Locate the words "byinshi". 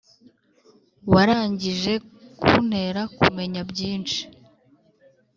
3.71-4.19